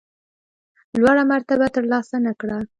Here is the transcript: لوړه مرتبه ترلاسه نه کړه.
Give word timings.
لوړه 0.99 1.23
مرتبه 1.31 1.65
ترلاسه 1.75 2.17
نه 2.25 2.33
کړه. 2.39 2.57